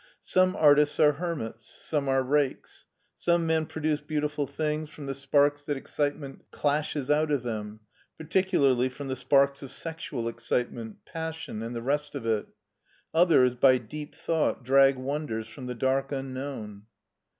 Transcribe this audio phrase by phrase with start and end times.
[0.23, 2.87] Some artists are hermits, some are rakes.
[3.19, 7.81] Some men produce beautiful things from the sparks that excitement clashes out of them,
[8.17, 12.47] particularly from the sparks of sexual excitement, passion, and the rest of it;
[13.13, 16.87] others by deep thought drag wonders from the dark unknown.